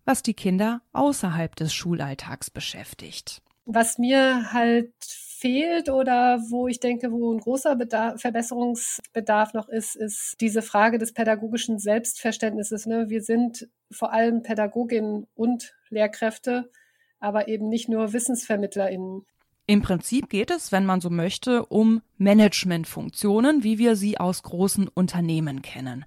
was 0.06 0.22
die 0.22 0.34
Kinder 0.34 0.80
außerhalb 0.94 1.54
des 1.54 1.74
Schulalltags 1.74 2.50
beschäftigt. 2.50 3.42
Was 3.66 3.98
mir 3.98 4.52
halt 4.52 4.92
fehlt 5.00 5.90
oder 5.90 6.40
wo 6.48 6.68
ich 6.68 6.80
denke, 6.80 7.12
wo 7.12 7.32
ein 7.32 7.40
großer 7.40 7.76
Bedarf, 7.76 8.20
Verbesserungsbedarf 8.20 9.52
noch 9.52 9.68
ist, 9.68 9.96
ist 9.96 10.36
diese 10.40 10.62
Frage 10.62 10.98
des 10.98 11.12
pädagogischen 11.12 11.78
Selbstverständnisses. 11.78 12.86
Ne? 12.86 13.10
Wir 13.10 13.22
sind 13.22 13.68
vor 13.90 14.12
allem 14.12 14.42
Pädagoginnen 14.42 15.26
und 15.34 15.74
Lehrkräfte, 15.90 16.70
aber 17.18 17.48
eben 17.48 17.68
nicht 17.68 17.88
nur 17.88 18.12
WissensvermittlerInnen. 18.12 19.26
Im 19.66 19.82
Prinzip 19.82 20.30
geht 20.30 20.52
es, 20.52 20.70
wenn 20.70 20.86
man 20.86 21.00
so 21.00 21.10
möchte, 21.10 21.66
um 21.66 22.00
Managementfunktionen, 22.18 23.64
wie 23.64 23.78
wir 23.78 23.96
sie 23.96 24.18
aus 24.18 24.44
großen 24.44 24.86
Unternehmen 24.88 25.60
kennen. 25.60 26.04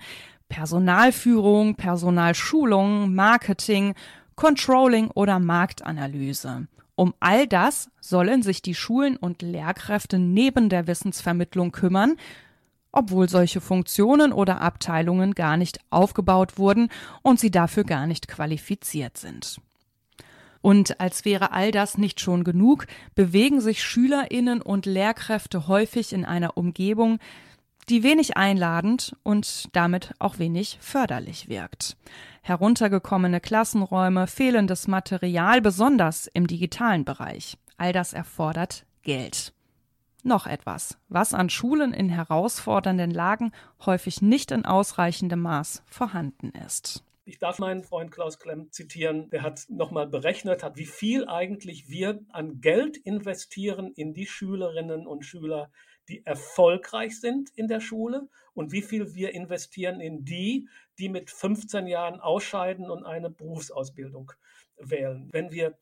Personalführung, 0.49 1.75
Personalschulung, 1.75 3.13
Marketing, 3.15 3.93
Controlling 4.35 5.09
oder 5.11 5.39
Marktanalyse. 5.39 6.67
Um 6.95 7.13
all 7.21 7.47
das 7.47 7.89
sollen 8.01 8.43
sich 8.43 8.61
die 8.61 8.75
Schulen 8.75 9.15
und 9.15 9.41
Lehrkräfte 9.41 10.19
neben 10.19 10.67
der 10.67 10.87
Wissensvermittlung 10.87 11.71
kümmern, 11.71 12.17
obwohl 12.91 13.29
solche 13.29 13.61
Funktionen 13.61 14.33
oder 14.33 14.59
Abteilungen 14.59 15.33
gar 15.33 15.55
nicht 15.55 15.79
aufgebaut 15.91 16.57
wurden 16.57 16.89
und 17.21 17.39
sie 17.39 17.51
dafür 17.51 17.83
gar 17.83 18.07
nicht 18.07 18.27
qualifiziert 18.27 19.17
sind. 19.17 19.61
Und 20.61 20.99
als 20.99 21.23
wäre 21.23 21.51
all 21.51 21.71
das 21.71 21.97
nicht 21.97 22.19
schon 22.19 22.43
genug, 22.43 22.85
bewegen 23.15 23.61
sich 23.61 23.83
Schülerinnen 23.83 24.61
und 24.61 24.85
Lehrkräfte 24.85 25.67
häufig 25.67 26.11
in 26.11 26.25
einer 26.25 26.57
Umgebung, 26.57 27.19
die 27.89 28.03
wenig 28.03 28.37
einladend 28.37 29.15
und 29.23 29.75
damit 29.75 30.13
auch 30.19 30.39
wenig 30.39 30.77
förderlich 30.81 31.49
wirkt. 31.49 31.97
Heruntergekommene 32.41 33.39
Klassenräume, 33.39 34.27
fehlendes 34.27 34.87
Material, 34.87 35.61
besonders 35.61 36.27
im 36.27 36.47
digitalen 36.47 37.05
Bereich. 37.05 37.57
All 37.77 37.93
das 37.93 38.13
erfordert 38.13 38.85
Geld. 39.03 39.53
Noch 40.23 40.47
etwas, 40.47 40.97
was 41.07 41.33
an 41.33 41.49
Schulen 41.49 41.93
in 41.93 42.09
herausfordernden 42.09 43.11
Lagen 43.11 43.51
häufig 43.85 44.21
nicht 44.21 44.51
in 44.51 44.65
ausreichendem 44.65 45.41
Maß 45.41 45.83
vorhanden 45.85 46.51
ist. 46.65 47.03
Ich 47.23 47.37
darf 47.37 47.59
meinen 47.59 47.83
Freund 47.83 48.11
Klaus 48.11 48.39
Klemm 48.39 48.71
zitieren. 48.71 49.29
Der 49.29 49.43
hat 49.43 49.65
nochmal 49.69 50.07
berechnet, 50.07 50.63
hat, 50.63 50.77
wie 50.77 50.87
viel 50.87 51.27
eigentlich 51.27 51.87
wir 51.87 52.19
an 52.29 52.59
Geld 52.59 52.97
investieren 52.97 53.93
in 53.95 54.13
die 54.13 54.25
Schülerinnen 54.25 55.05
und 55.05 55.25
Schüler 55.25 55.71
die 56.09 56.25
erfolgreich 56.25 57.19
sind 57.19 57.51
in 57.55 57.67
der 57.67 57.79
Schule 57.79 58.27
und 58.53 58.71
wie 58.71 58.81
viel 58.81 59.13
wir 59.13 59.33
investieren 59.33 60.01
in 60.01 60.25
die, 60.25 60.67
die 60.97 61.07
mit 61.07 61.29
15 61.29 61.87
Jahren 61.87 62.19
ausscheiden 62.19 62.89
und 62.89 63.05
eine 63.05 63.29
Berufsausbildung 63.29 64.33
wählen. 64.77 65.29
Wenn 65.31 65.51
wir 65.51 65.77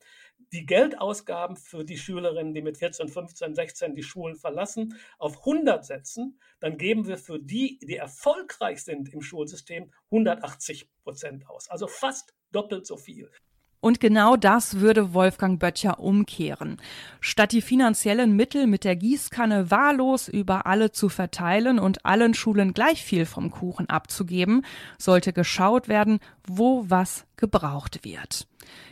die 0.52 0.66
Geldausgaben 0.66 1.56
für 1.56 1.84
die 1.84 1.98
Schülerinnen, 1.98 2.54
die 2.54 2.62
mit 2.62 2.78
14, 2.78 3.08
15, 3.08 3.54
16 3.54 3.94
die 3.94 4.02
Schulen 4.02 4.36
verlassen, 4.36 4.98
auf 5.18 5.38
100 5.38 5.84
setzen, 5.84 6.38
dann 6.60 6.78
geben 6.78 7.06
wir 7.06 7.18
für 7.18 7.38
die, 7.38 7.78
die 7.82 7.96
erfolgreich 7.96 8.82
sind 8.82 9.12
im 9.12 9.20
Schulsystem, 9.20 9.92
180 10.06 10.88
Prozent 11.02 11.48
aus. 11.48 11.68
Also 11.68 11.86
fast 11.86 12.34
doppelt 12.52 12.86
so 12.86 12.96
viel. 12.96 13.30
Und 13.80 14.00
genau 14.00 14.36
das 14.36 14.80
würde 14.80 15.14
Wolfgang 15.14 15.60
Böttcher 15.60 16.00
umkehren. 16.00 16.78
Statt 17.20 17.52
die 17.52 17.62
finanziellen 17.62 18.34
Mittel 18.34 18.66
mit 18.66 18.82
der 18.82 18.96
Gießkanne 18.96 19.70
wahllos 19.70 20.26
über 20.26 20.66
alle 20.66 20.90
zu 20.90 21.08
verteilen 21.08 21.78
und 21.78 22.04
allen 22.04 22.34
Schulen 22.34 22.74
gleich 22.74 23.04
viel 23.04 23.24
vom 23.24 23.50
Kuchen 23.50 23.88
abzugeben, 23.88 24.64
sollte 24.98 25.32
geschaut 25.32 25.88
werden, 25.88 26.18
wo 26.46 26.84
was 26.88 27.24
gebraucht 27.36 28.04
wird. 28.04 28.48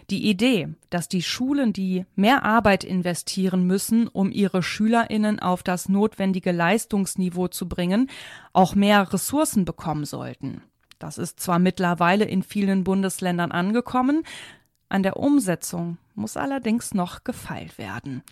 Die 0.08 0.28
Idee, 0.28 0.68
dass 0.88 1.08
die 1.08 1.22
Schulen, 1.22 1.72
die 1.72 2.06
mehr 2.14 2.44
Arbeit 2.44 2.84
investieren 2.84 3.66
müssen, 3.66 4.06
um 4.06 4.30
ihre 4.30 4.62
Schülerinnen 4.62 5.40
auf 5.40 5.64
das 5.64 5.88
notwendige 5.88 6.52
Leistungsniveau 6.52 7.48
zu 7.48 7.68
bringen, 7.68 8.08
auch 8.52 8.76
mehr 8.76 9.12
Ressourcen 9.12 9.64
bekommen 9.64 10.04
sollten. 10.04 10.62
Das 10.98 11.18
ist 11.18 11.40
zwar 11.40 11.58
mittlerweile 11.58 12.24
in 12.24 12.42
vielen 12.42 12.84
Bundesländern 12.84 13.52
angekommen, 13.52 14.22
an 14.88 15.02
der 15.02 15.16
Umsetzung 15.16 15.98
muss 16.14 16.36
allerdings 16.36 16.94
noch 16.94 17.24
gefeilt 17.24 17.78
werden. 17.78 18.22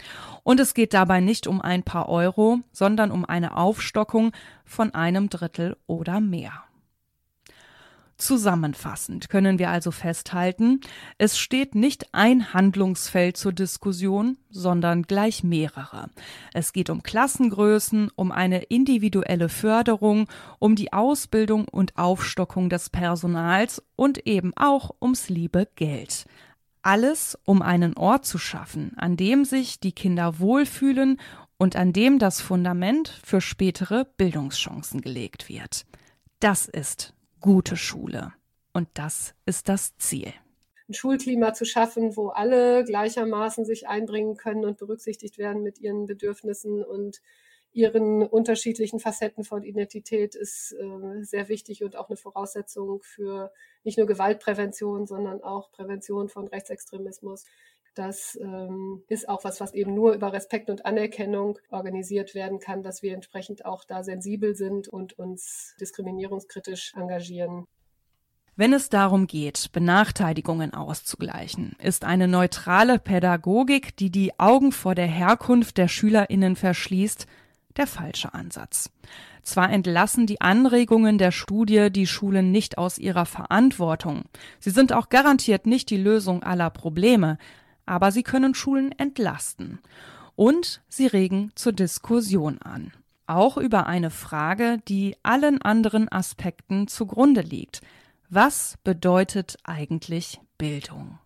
Und 0.43 0.61
es 0.61 0.75
geht 0.75 0.95
dabei 0.95 1.21
nicht 1.21 1.47
um 1.47 1.61
ein 1.61 1.83
paar 1.83 2.09
Euro, 2.09 2.61
sondern 2.73 3.11
um 3.11 3.25
eine 3.25 3.57
Aufstockung 3.57 4.33
von 4.65 4.95
einem 4.95 5.29
Drittel 5.29 5.77
oder 5.87 6.21
mehr. 6.21 6.65
Zusammenfassend 8.17 9.29
können 9.29 9.59
wir 9.59 9.71
also 9.71 9.91
festhalten, 9.91 10.81
es 11.19 11.37
steht 11.37 11.75
nicht 11.75 12.15
ein 12.15 12.55
Handlungsfeld 12.55 13.37
zur 13.37 13.53
Diskussion, 13.53 14.39
sondern 14.51 15.03
gleich 15.03 15.43
mehrere. 15.43 16.11
Es 16.53 16.73
geht 16.73 16.91
um 16.91 17.03
Klassengrößen, 17.03 18.11
um 18.15 18.31
eine 18.31 18.63
individuelle 18.63 19.49
Förderung, 19.49 20.29
um 20.61 20.77
die 20.77 20.93
Ausbildung 20.93 21.67
und 21.67 21.97
Aufstockung 21.99 22.69
des 22.69 22.89
Personals 22.89 23.83
und 23.97 24.27
eben 24.27 24.53
auch 24.57 24.95
ums 25.03 25.29
liebe 25.29 25.67
Geld. 25.75 26.27
Alles, 26.83 27.37
um 27.45 27.63
einen 27.63 27.97
Ort 27.97 28.27
zu 28.27 28.39
schaffen, 28.39 28.93
an 28.97 29.17
dem 29.17 29.45
sich 29.45 29.81
die 29.81 29.93
Kinder 29.93 30.39
wohlfühlen 30.39 31.19
und 31.57 31.75
an 31.75 31.93
dem 31.93 32.21
das 32.21 32.41
Fundament 32.41 33.09
für 33.25 33.41
spätere 33.41 34.05
Bildungschancen 34.17 35.01
gelegt 35.01 35.49
wird. 35.49 35.85
Das 36.39 36.67
ist 36.67 37.15
gute 37.45 37.77
Schule. 37.77 38.33
Und 38.73 38.89
das 38.95 39.35
ist 39.45 39.69
das 39.69 39.95
Ziel. 39.99 40.33
Ein 40.89 40.95
Schulklima 40.95 41.53
zu 41.53 41.67
schaffen, 41.67 42.17
wo 42.17 42.29
alle 42.29 42.85
gleichermaßen 42.85 43.67
sich 43.67 43.87
einbringen 43.87 44.39
können 44.39 44.65
und 44.65 44.79
berücksichtigt 44.79 45.37
werden 45.37 45.63
mit 45.63 45.79
ihren 45.79 46.07
Bedürfnissen 46.07 46.83
und 46.83 47.21
ihren 47.71 48.23
unterschiedlichen 48.23 48.99
Facetten 48.99 49.45
von 49.45 49.63
Identität 49.63 50.35
ist 50.35 50.73
äh, 50.73 51.23
sehr 51.23 51.51
wichtig 51.51 51.85
und 51.85 51.97
auch 51.97 52.09
eine 52.09 52.17
Voraussetzung 52.17 53.03
für 53.03 53.53
nicht 53.83 53.99
nur 53.99 54.07
Gewaltprävention, 54.07 55.07
sondern 55.07 55.43
auch 55.43 55.71
Prävention 55.71 56.31
von 56.31 56.49
Rechtsextremismus. 56.49 57.45
Das 57.95 58.37
ähm, 58.41 59.03
ist 59.09 59.29
auch 59.29 59.45
was, 59.45 59.61
was 59.61 59.73
eben 59.73 59.95
nur 59.95 60.15
über 60.15 60.33
Respekt 60.33 60.69
und 60.69 60.85
Anerkennung 60.85 61.59
organisiert 61.71 62.35
werden 62.35 62.59
kann, 62.59 62.83
dass 62.83 63.03
wir 63.03 63.15
entsprechend 63.15 63.65
auch 63.65 63.85
da 63.85 64.03
sensibel 64.03 64.57
sind 64.57 64.89
und 64.89 65.17
uns 65.17 65.75
diskriminierungskritisch 65.81 66.93
engagieren. 66.97 67.67
Wenn 68.57 68.73
es 68.73 68.89
darum 68.89 69.27
geht, 69.27 69.71
Benachteiligungen 69.73 70.75
auszugleichen, 70.75 71.75
ist 71.83 72.05
eine 72.05 72.29
neutrale 72.29 73.01
Pädagogik, 73.01 73.97
die 73.97 74.11
die 74.11 74.39
Augen 74.39 74.71
vor 74.71 74.95
der 74.95 75.09
Herkunft 75.09 75.77
der 75.77 75.89
Schülerinnen 75.89 76.55
verschließt, 76.55 77.27
der 77.77 77.89
falsche 77.89 78.33
Ansatz. 78.33 78.91
Zwar 79.43 79.71
entlassen 79.71 80.27
die 80.27 80.41
Anregungen 80.41 81.19
der 81.19 81.33
Studie 81.33 81.91
die 81.91 82.07
Schulen 82.07 82.53
nicht 82.53 82.79
aus 82.79 82.99
ihrer 82.99 83.27
Verantwortung, 83.27 84.23
sie 84.59 84.71
sind 84.71 84.93
auch 84.93 85.09
garantiert 85.09 85.67
nicht 85.67 85.91
die 85.91 85.97
Lösung 85.97 86.43
aller 86.45 86.71
Probleme, 86.71 87.39
aber 87.87 88.13
sie 88.13 88.23
können 88.23 88.55
Schulen 88.55 88.93
entlasten. 88.93 89.79
Und 90.37 90.83
sie 90.89 91.07
regen 91.07 91.53
zur 91.55 91.73
Diskussion 91.73 92.61
an. 92.63 92.93
Auch 93.27 93.57
über 93.57 93.87
eine 93.87 94.11
Frage, 94.11 94.79
die 94.89 95.17
allen 95.23 95.63
anderen 95.63 96.11
Aspekten 96.11 96.89
zugrunde 96.89 97.41
liegt, 97.41 97.81
was 98.29 98.79
bedeutet 98.85 99.57
eigentlich 99.65 100.41
Bildung? 100.59 101.19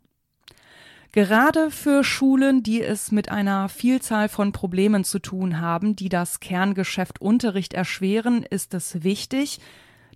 Gerade 1.13 1.71
für 1.71 2.05
Schulen, 2.05 2.63
die 2.63 2.83
es 2.83 3.11
mit 3.11 3.31
einer 3.31 3.69
Vielzahl 3.69 4.29
von 4.29 4.53
Problemen 4.53 5.05
zu 5.05 5.19
tun 5.19 5.61
haben, 5.61 5.97
die 5.97 6.11
das 6.11 6.39
Kerngeschäft 6.39 7.21
Unterricht 7.21 7.73
erschweren, 7.73 8.43
ist 8.43 8.75
es 8.75 9.03
wichtig, 9.03 9.59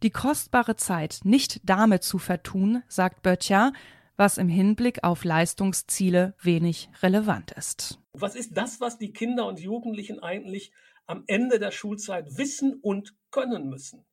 die 0.02 0.10
kostbare 0.10 0.76
Zeit 0.76 1.20
nicht 1.24 1.60
damit 1.64 2.02
zu 2.02 2.18
vertun, 2.18 2.82
sagt 2.88 3.22
Böttcher, 3.22 3.72
was 4.16 4.38
im 4.38 4.48
Hinblick 4.48 5.04
auf 5.04 5.24
Leistungsziele 5.24 6.34
wenig 6.40 6.90
relevant 7.02 7.52
ist. 7.52 7.98
Was 8.12 8.34
ist 8.34 8.56
das, 8.56 8.80
was 8.80 8.98
die 8.98 9.12
Kinder 9.12 9.46
und 9.46 9.60
Jugendlichen 9.60 10.20
eigentlich 10.20 10.72
am 11.06 11.24
Ende 11.26 11.58
der 11.58 11.70
Schulzeit 11.70 12.36
wissen 12.36 12.78
und 12.80 13.14
können 13.30 13.68
müssen? 13.68 14.04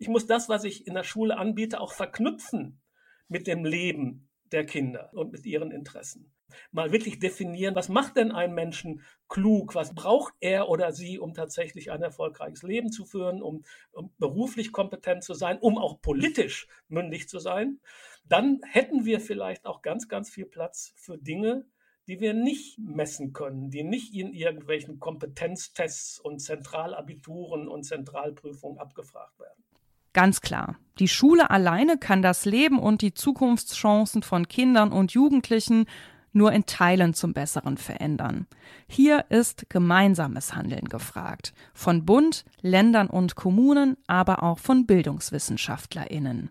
ich 0.00 0.08
muss 0.08 0.26
das, 0.26 0.48
was 0.48 0.64
ich 0.64 0.86
in 0.86 0.94
der 0.94 1.04
Schule 1.04 1.36
anbiete, 1.36 1.78
auch 1.78 1.92
verknüpfen 1.92 2.80
mit 3.28 3.46
dem 3.46 3.64
Leben 3.64 4.28
der 4.50 4.64
Kinder 4.64 5.10
und 5.12 5.30
mit 5.30 5.44
ihren 5.44 5.70
Interessen. 5.70 6.32
Mal 6.72 6.90
wirklich 6.90 7.20
definieren, 7.20 7.76
was 7.76 7.88
macht 7.88 8.16
denn 8.16 8.32
ein 8.32 8.54
Menschen 8.54 9.02
klug? 9.28 9.76
Was 9.76 9.94
braucht 9.94 10.34
er 10.40 10.68
oder 10.68 10.90
sie, 10.90 11.20
um 11.20 11.34
tatsächlich 11.34 11.92
ein 11.92 12.02
erfolgreiches 12.02 12.62
Leben 12.62 12.90
zu 12.90 13.04
führen, 13.04 13.42
um, 13.42 13.62
um 13.92 14.10
beruflich 14.18 14.72
kompetent 14.72 15.22
zu 15.22 15.34
sein, 15.34 15.58
um 15.60 15.78
auch 15.78 16.00
politisch 16.00 16.66
mündig 16.88 17.28
zu 17.28 17.38
sein? 17.38 17.78
Dann 18.24 18.60
hätten 18.68 19.04
wir 19.04 19.20
vielleicht 19.20 19.66
auch 19.66 19.82
ganz, 19.82 20.08
ganz 20.08 20.30
viel 20.30 20.46
Platz 20.46 20.92
für 20.96 21.18
Dinge, 21.18 21.64
die 22.06 22.20
wir 22.20 22.34
nicht 22.34 22.78
messen 22.78 23.32
können, 23.32 23.70
die 23.70 23.84
nicht 23.84 24.14
in 24.14 24.32
irgendwelchen 24.32 24.98
Kompetenztests 24.98 26.18
und 26.18 26.40
Zentralabituren 26.40 27.68
und 27.68 27.84
Zentralprüfungen 27.84 28.78
abgefragt 28.78 29.38
werden. 29.38 29.64
Ganz 30.12 30.40
klar, 30.40 30.76
die 30.98 31.06
Schule 31.06 31.50
alleine 31.50 31.96
kann 31.96 32.20
das 32.20 32.44
Leben 32.44 32.80
und 32.80 33.00
die 33.00 33.14
Zukunftschancen 33.14 34.24
von 34.24 34.48
Kindern 34.48 34.90
und 34.92 35.12
Jugendlichen 35.12 35.86
nur 36.32 36.52
in 36.52 36.66
Teilen 36.66 37.14
zum 37.14 37.32
Besseren 37.32 37.76
verändern. 37.76 38.46
Hier 38.88 39.26
ist 39.30 39.70
gemeinsames 39.70 40.54
Handeln 40.54 40.88
gefragt. 40.88 41.52
Von 41.74 42.04
Bund, 42.04 42.44
Ländern 42.60 43.08
und 43.08 43.36
Kommunen, 43.36 43.96
aber 44.06 44.42
auch 44.42 44.58
von 44.58 44.86
Bildungswissenschaftlerinnen. 44.86 46.50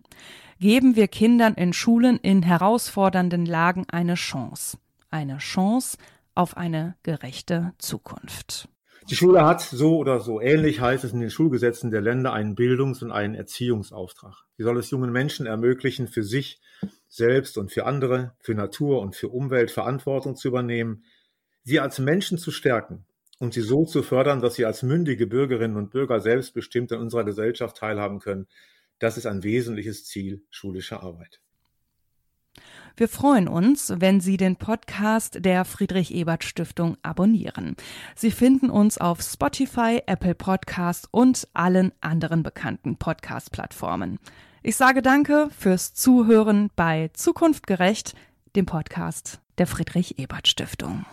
Geben 0.60 0.94
wir 0.94 1.08
Kindern 1.08 1.54
in 1.54 1.72
Schulen 1.72 2.18
in 2.18 2.42
herausfordernden 2.42 3.46
Lagen 3.46 3.86
eine 3.90 4.12
Chance. 4.14 4.76
Eine 5.08 5.38
Chance 5.38 5.96
auf 6.34 6.58
eine 6.58 6.96
gerechte 7.02 7.72
Zukunft. 7.78 8.68
Die 9.08 9.16
Schule 9.16 9.46
hat 9.46 9.62
so 9.62 9.96
oder 9.96 10.20
so 10.20 10.38
ähnlich 10.38 10.82
heißt 10.82 11.02
es 11.02 11.14
in 11.14 11.20
den 11.20 11.30
Schulgesetzen 11.30 11.90
der 11.90 12.02
Länder 12.02 12.34
einen 12.34 12.56
Bildungs- 12.56 13.02
und 13.02 13.10
einen 13.10 13.34
Erziehungsauftrag. 13.34 14.34
Sie 14.58 14.62
soll 14.62 14.76
es 14.76 14.90
jungen 14.90 15.10
Menschen 15.12 15.46
ermöglichen, 15.46 16.08
für 16.08 16.24
sich 16.24 16.60
selbst 17.08 17.56
und 17.56 17.72
für 17.72 17.86
andere, 17.86 18.34
für 18.40 18.54
Natur 18.54 19.00
und 19.00 19.16
für 19.16 19.30
Umwelt 19.30 19.70
Verantwortung 19.70 20.36
zu 20.36 20.48
übernehmen, 20.48 21.04
sie 21.62 21.80
als 21.80 21.98
Menschen 21.98 22.36
zu 22.36 22.50
stärken 22.50 23.06
und 23.38 23.54
sie 23.54 23.62
so 23.62 23.86
zu 23.86 24.02
fördern, 24.02 24.42
dass 24.42 24.56
sie 24.56 24.66
als 24.66 24.82
mündige 24.82 25.26
Bürgerinnen 25.26 25.78
und 25.78 25.90
Bürger 25.90 26.20
selbstbestimmt 26.20 26.92
an 26.92 27.00
unserer 27.00 27.24
Gesellschaft 27.24 27.78
teilhaben 27.78 28.18
können. 28.18 28.46
Das 29.00 29.16
ist 29.16 29.26
ein 29.26 29.42
wesentliches 29.42 30.04
Ziel 30.04 30.44
schulischer 30.50 31.02
Arbeit. 31.02 31.40
Wir 32.96 33.08
freuen 33.08 33.48
uns, 33.48 33.94
wenn 33.96 34.20
Sie 34.20 34.36
den 34.36 34.56
Podcast 34.56 35.38
der 35.40 35.64
Friedrich 35.64 36.12
Ebert 36.12 36.44
Stiftung 36.44 36.98
abonnieren. 37.02 37.76
Sie 38.14 38.30
finden 38.30 38.68
uns 38.68 38.98
auf 38.98 39.22
Spotify, 39.22 40.02
Apple 40.06 40.34
Podcast 40.34 41.08
und 41.10 41.48
allen 41.54 41.92
anderen 42.02 42.42
bekannten 42.42 42.96
Podcast-Plattformen. 42.96 44.18
Ich 44.62 44.76
sage 44.76 45.00
danke 45.00 45.48
fürs 45.56 45.94
Zuhören 45.94 46.70
bei 46.76 47.08
Zukunft 47.14 47.66
gerecht, 47.66 48.14
dem 48.54 48.66
Podcast 48.66 49.40
der 49.56 49.66
Friedrich 49.66 50.18
Ebert 50.18 50.46
Stiftung. 50.46 51.06